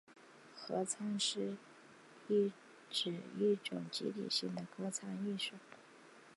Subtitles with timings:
[0.55, 1.55] 合唱指
[2.27, 2.49] 一
[3.61, 5.53] 种集体性的歌唱艺术。